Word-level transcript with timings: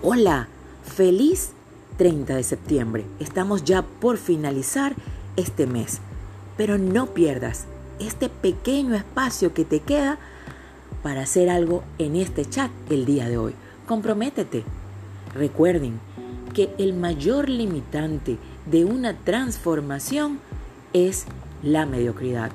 Hola, 0.00 0.46
feliz 0.84 1.50
30 1.96 2.36
de 2.36 2.44
septiembre. 2.44 3.04
Estamos 3.18 3.64
ya 3.64 3.82
por 3.82 4.16
finalizar 4.16 4.94
este 5.34 5.66
mes. 5.66 5.98
Pero 6.56 6.78
no 6.78 7.06
pierdas 7.06 7.66
este 7.98 8.28
pequeño 8.28 8.94
espacio 8.94 9.52
que 9.54 9.64
te 9.64 9.80
queda 9.80 10.20
para 11.02 11.22
hacer 11.22 11.50
algo 11.50 11.82
en 11.98 12.14
este 12.14 12.44
chat 12.44 12.70
el 12.90 13.06
día 13.06 13.28
de 13.28 13.38
hoy. 13.38 13.54
Comprométete. 13.88 14.62
Recuerden 15.34 15.98
que 16.54 16.72
el 16.78 16.94
mayor 16.94 17.48
limitante 17.48 18.38
de 18.70 18.84
una 18.84 19.14
transformación 19.14 20.38
es 20.92 21.24
la 21.60 21.86
mediocridad. 21.86 22.52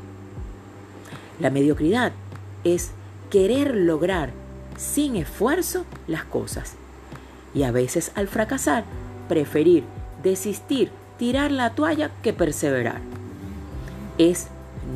La 1.42 1.50
mediocridad 1.50 2.14
es 2.64 2.92
querer 3.30 3.76
lograr 3.76 4.32
sin 4.78 5.18
esfuerzo 5.18 5.84
las 6.08 6.24
cosas 6.24 6.78
y 7.54 7.64
a 7.64 7.72
veces 7.72 8.12
al 8.16 8.28
fracasar 8.28 8.84
preferir 9.28 9.84
desistir, 10.24 10.92
tirar 11.18 11.52
la 11.52 11.72
toalla 11.72 12.10
que 12.22 12.34
perseverar. 12.34 13.02
Es 14.18 14.48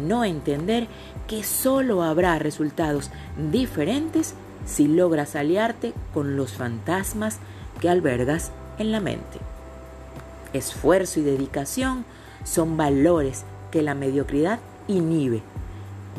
no 0.07 0.23
entender 0.23 0.88
que 1.27 1.43
solo 1.43 2.03
habrá 2.03 2.39
resultados 2.39 3.11
diferentes 3.52 4.33
si 4.66 4.88
logras 4.88 5.35
aliarte 5.35 5.93
con 6.13 6.35
los 6.35 6.53
fantasmas 6.53 7.39
que 7.81 7.89
albergas 7.89 8.52
en 8.80 8.91
la 8.91 8.99
mente. 8.99 9.39
Esfuerzo 10.53 11.19
y 11.19 11.23
dedicación 11.23 12.05
son 12.44 12.77
valores 12.77 13.44
que 13.71 13.81
la 13.81 13.94
mediocridad 13.94 14.59
inhibe. 14.88 15.41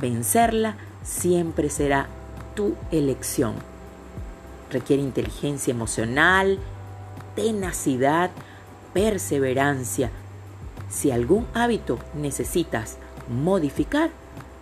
Vencerla 0.00 0.76
siempre 1.02 1.70
será 1.70 2.06
tu 2.54 2.74
elección 2.90 3.54
requiere 4.70 5.02
inteligencia 5.02 5.70
emocional, 5.70 6.58
tenacidad, 7.34 8.30
perseverancia. 8.92 10.10
Si 10.90 11.10
algún 11.10 11.46
hábito 11.54 11.98
necesitas 12.14 12.96
modificar, 13.28 14.10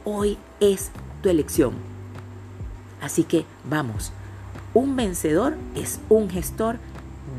hoy 0.04 0.38
es 0.60 0.90
tu 1.22 1.28
elección. 1.28 1.74
Así 3.00 3.24
que 3.24 3.44
vamos, 3.68 4.12
un 4.74 4.96
vencedor 4.96 5.56
es 5.74 6.00
un 6.08 6.28
gestor 6.28 6.78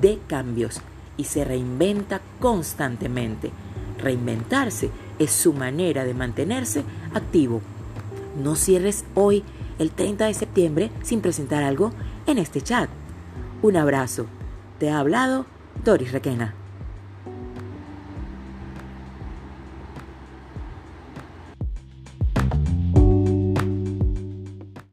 de 0.02 0.20
cambios 0.28 0.82
y 1.18 1.26
se 1.26 1.44
reinventa 1.44 2.22
constantemente. 2.40 3.52
Reinventarse 4.00 4.90
es 5.20 5.32
su 5.32 5.54
manera 5.54 6.04
de 6.04 6.14
mantenerse 6.14 6.84
activo. 7.14 7.62
No 8.42 8.56
cierres 8.56 9.04
hoy 9.16 9.44
el 9.80 9.92
30 9.92 10.26
de 10.26 10.34
septiembre 10.34 10.92
sin 11.04 11.22
presentar 11.22 11.64
algo 11.64 11.92
en 12.28 12.38
este 12.38 12.62
chat. 12.62 12.90
Un 13.62 13.78
abrazo. 13.78 14.28
Te 14.80 14.92
ha 14.92 15.00
hablado 15.00 15.46
Doris 15.84 16.12
Requena. 16.12 16.54